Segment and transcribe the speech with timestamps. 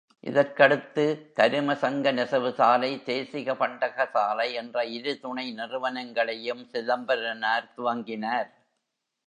[0.23, 1.03] இதற்கடுத்து,
[1.35, 8.49] தரும சங்க நெசவு சாலை, தேசிய பண்டக சாலை என்ற இரு துணை நிறுவனங்களையும் சிதம்பரனார் துவங்கினார்.